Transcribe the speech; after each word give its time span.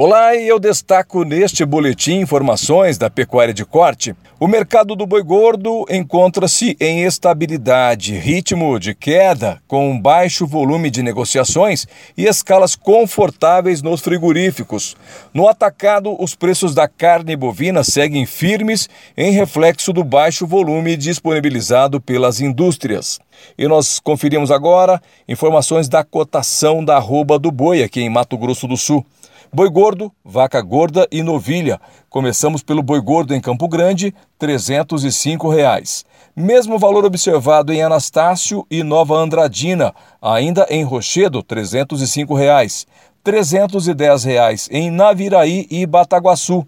Olá, 0.00 0.36
e 0.36 0.46
eu 0.46 0.60
destaco 0.60 1.24
neste 1.24 1.64
boletim 1.64 2.20
informações 2.20 2.96
da 2.96 3.10
pecuária 3.10 3.52
de 3.52 3.64
corte. 3.64 4.14
O 4.38 4.46
mercado 4.46 4.94
do 4.94 5.04
boi 5.04 5.24
gordo 5.24 5.84
encontra-se 5.90 6.76
em 6.78 7.02
estabilidade, 7.02 8.16
ritmo 8.16 8.78
de 8.78 8.94
queda, 8.94 9.60
com 9.66 10.00
baixo 10.00 10.46
volume 10.46 10.88
de 10.88 11.02
negociações 11.02 11.84
e 12.16 12.26
escalas 12.26 12.76
confortáveis 12.76 13.82
nos 13.82 14.00
frigoríficos. 14.00 14.96
No 15.34 15.48
atacado, 15.48 16.14
os 16.22 16.32
preços 16.32 16.76
da 16.76 16.86
carne 16.86 17.34
bovina 17.34 17.82
seguem 17.82 18.24
firmes 18.24 18.88
em 19.16 19.32
reflexo 19.32 19.92
do 19.92 20.04
baixo 20.04 20.46
volume 20.46 20.96
disponibilizado 20.96 22.00
pelas 22.00 22.40
indústrias. 22.40 23.18
E 23.58 23.66
nós 23.66 23.98
conferimos 23.98 24.52
agora 24.52 25.02
informações 25.28 25.88
da 25.88 26.04
cotação 26.04 26.84
da 26.84 26.98
arroba 26.98 27.36
do 27.36 27.50
boi 27.50 27.82
aqui 27.82 28.00
em 28.00 28.08
Mato 28.08 28.38
Grosso 28.38 28.68
do 28.68 28.76
Sul. 28.76 29.04
Boi 29.50 29.70
gordo, 29.70 30.12
vaca 30.22 30.60
gorda 30.60 31.08
e 31.10 31.22
novilha. 31.22 31.80
Começamos 32.10 32.62
pelo 32.62 32.82
boi 32.82 33.00
gordo 33.00 33.34
em 33.34 33.40
Campo 33.40 33.66
Grande, 33.66 34.14
305 34.38 35.48
reais. 35.48 36.04
Mesmo 36.36 36.78
valor 36.78 37.06
observado 37.06 37.72
em 37.72 37.82
Anastácio 37.82 38.66
e 38.70 38.82
Nova 38.82 39.16
Andradina, 39.16 39.94
ainda 40.20 40.66
em 40.68 40.84
Rochedo, 40.84 41.42
305 41.42 42.34
reais. 42.34 42.86
310 43.24 44.24
reais 44.24 44.68
em 44.70 44.90
Naviraí 44.90 45.66
e 45.70 45.86
Bataguaçu. 45.86 46.66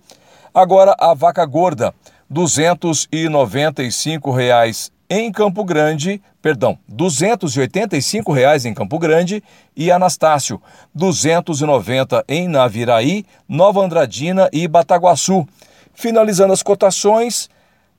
Agora 0.55 0.97
a 0.99 1.13
vaca 1.13 1.45
gorda, 1.45 1.93
295 2.31 4.31
reais 4.31 4.91
em 5.11 5.33
Campo 5.33 5.65
Grande, 5.65 6.23
perdão, 6.41 6.79
285 6.89 8.33
reais 8.33 8.65
em 8.65 8.73
Campo 8.73 8.97
Grande 8.97 9.43
e 9.77 9.91
Anastácio, 9.91 10.57
R$ 10.57 10.63
290 10.95 12.25
em 12.29 12.47
Naviraí, 12.47 13.27
Nova 13.49 13.85
Andradina 13.85 14.49
e 14.53 14.69
Bataguaçu. 14.69 15.49
Finalizando 15.93 16.53
as 16.53 16.63
cotações, 16.63 17.51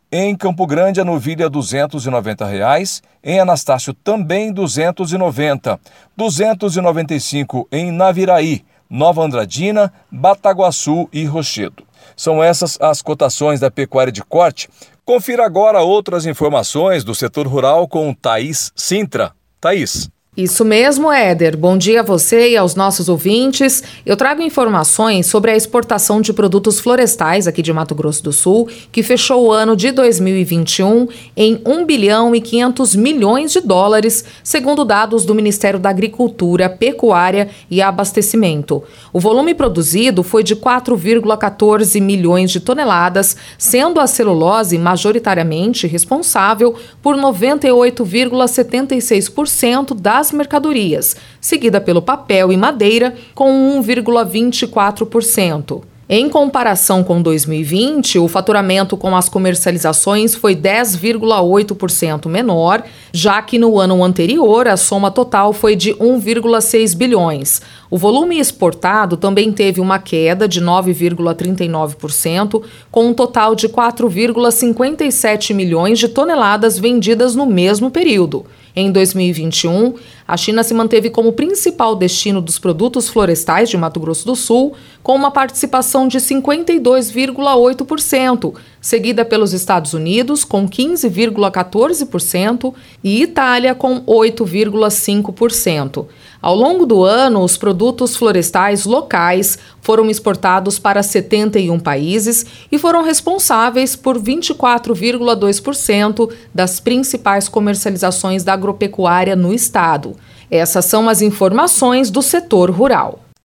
em 0.10 0.34
Campo 0.38 0.66
Grande 0.66 1.02
a 1.02 1.06
novilha 1.06 1.50
290 1.50 2.46
reais, 2.46 3.04
em 3.22 3.42
Anastácio 3.42 3.94
também 3.94 4.48
R$ 4.48 4.54
290, 4.54 5.74
R$ 5.74 5.80
295 6.16 7.68
em 7.70 7.92
Naviraí, 7.92 8.64
Nova 8.90 9.22
Andradina, 9.24 9.92
Bataguaçu 10.10 11.10
e 11.12 11.26
Rochedo. 11.26 11.91
São 12.16 12.44
essas 12.44 12.78
as 12.82 13.02
cotações 13.02 13.60
da 13.60 13.72
pecuária 13.72 14.12
de 14.12 14.24
corte 14.24 14.70
Confira 15.04 15.46
agora 15.46 15.82
outras 15.82 16.26
informações 16.26 17.04
do 17.04 17.16
setor 17.16 17.48
rural 17.48 17.88
com 17.88 18.14
Thaís 18.14 18.72
Sintra. 18.76 19.34
Thaís. 19.60 20.10
Isso 20.42 20.66
mesmo, 20.66 21.12
Éder. 21.12 21.56
Bom 21.56 21.78
dia 21.78 22.00
a 22.00 22.04
você 22.04 22.50
e 22.50 22.58
aos 22.58 22.74
nossos 22.74 23.08
ouvintes. 23.08 23.84
Eu 24.04 24.18
trago 24.18 24.42
informações 24.42 25.28
sobre 25.28 25.52
a 25.52 25.56
exportação 25.56 26.20
de 26.20 26.34
produtos 26.34 26.80
florestais 26.80 27.48
aqui 27.48 27.62
de 27.62 27.72
Mato 27.72 27.94
Grosso 27.94 28.24
do 28.24 28.34
Sul, 28.34 28.68
que 28.92 29.04
fechou 29.04 29.46
o 29.46 29.52
ano 29.52 29.76
de 29.76 29.92
2021 29.92 31.08
em 31.38 31.62
1 31.64 31.86
bilhão 31.86 32.34
e 32.34 32.42
500 32.42 32.96
milhões 32.96 33.52
de 33.52 33.62
dólares, 33.62 34.26
segundo 34.44 34.84
dados 34.84 35.26
do 35.26 35.36
Ministério 35.36 35.80
da 35.80 35.92
Agricultura, 35.92 36.68
Pecuária 36.68 37.50
e 37.70 37.80
Abastecimento. 37.80 38.82
O 39.14 39.20
volume 39.20 39.54
produzido 39.54 40.24
foi 40.24 40.42
de 40.42 40.56
4,14 40.56 42.02
milhões 42.02 42.50
de 42.50 42.60
toneladas, 42.60 43.38
sendo 43.60 44.00
a 44.00 44.08
celulose 44.08 44.76
majoritariamente 44.80 45.86
responsável 45.86 46.74
por 47.00 47.16
98,76% 47.16 49.94
da 49.94 50.31
mercadorias, 50.34 51.16
seguida 51.40 51.82
pelo 51.82 52.02
papel 52.02 52.52
e 52.52 52.58
madeira, 52.58 53.16
com 53.34 53.82
1,24%. 53.82 55.84
Em 56.14 56.28
comparação 56.28 57.06
com 57.06 57.22
2020, 57.22 58.20
o 58.20 58.28
faturamento 58.28 58.98
com 58.98 59.16
as 59.16 59.30
comercializações 59.30 60.36
foi 60.36 60.54
10,8% 60.54 62.28
menor, 62.28 62.84
já 63.14 63.42
que 63.42 63.58
no 63.58 63.80
ano 63.80 64.04
anterior 64.04 64.68
a 64.68 64.76
soma 64.76 65.10
total 65.10 65.54
foi 65.54 65.74
de 65.74 65.94
1,6 65.94 66.98
bilhões. 66.98 67.62
O 67.90 67.98
volume 67.98 68.40
exportado 68.40 69.16
também 69.16 69.54
teve 69.54 69.80
uma 69.80 70.00
queda 70.00 70.50
de 70.50 70.62
9,39%, 70.62 72.62
com 72.92 73.08
um 73.08 73.14
total 73.14 73.56
de 73.56 73.70
4,57 73.70 75.54
milhões 75.54 75.98
de 75.98 76.10
toneladas 76.10 76.78
vendidas 76.78 77.38
no 77.38 77.46
mesmo 77.46 77.90
período. 77.90 78.46
Em 78.76 78.92
2021, 78.92 79.94
a 80.32 80.38
China 80.38 80.64
se 80.64 80.74
manteve 80.74 81.10
como 81.10 81.34
principal 81.34 81.94
destino 81.94 82.40
dos 82.40 82.58
produtos 82.58 83.10
florestais 83.10 83.70
de 83.70 83.76
Mato 83.76 84.00
Grosso 84.00 84.26
do 84.26 84.34
Sul, 84.34 84.72
com 85.04 85.14
uma 85.14 85.30
participação 85.30 86.08
de 86.08 86.20
52,8%, 86.20 88.54
seguida 88.80 89.26
pelos 89.26 89.52
Estados 89.52 89.94
Unidos, 89.94 90.46
com 90.46 90.70
15,14%, 90.70 92.74
e 93.04 93.22
Itália, 93.22 93.76
com 93.76 94.00
8,5%. 94.06 96.06
Ao 96.42 96.56
longo 96.56 96.86
do 96.86 97.04
ano, 97.04 97.44
os 97.44 97.58
produtos 97.58 98.16
florestais 98.16 98.86
locais 98.86 99.60
foram 99.82 100.10
exportados 100.10 100.80
para 100.80 101.04
71 101.04 101.78
países 101.78 102.46
e 102.72 102.80
foram 102.80 103.04
responsáveis 103.04 103.98
por 103.98 104.18
24,2% 104.18 106.32
das 106.56 106.80
principais 106.80 107.50
comercializações 107.50 108.46
da 108.46 108.54
agropecuária 108.54 109.36
no 109.36 109.54
estado. 109.54 110.16
Essas 110.50 110.86
são 110.86 111.08
as 111.08 111.22
informações 111.22 112.12
do 112.12 112.22
setor 112.22 112.70
rural. 112.70 113.20